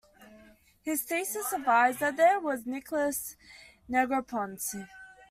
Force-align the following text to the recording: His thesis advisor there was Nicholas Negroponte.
His 0.81 1.03
thesis 1.03 1.53
advisor 1.53 2.11
there 2.11 2.39
was 2.39 2.65
Nicholas 2.65 3.35
Negroponte. 3.87 4.87